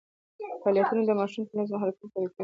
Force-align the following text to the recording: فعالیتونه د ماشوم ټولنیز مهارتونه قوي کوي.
فعالیتونه 0.63 1.01
د 1.05 1.11
ماشوم 1.19 1.41
ټولنیز 1.49 1.69
مهارتونه 1.73 2.09
قوي 2.13 2.29
کوي. 2.33 2.39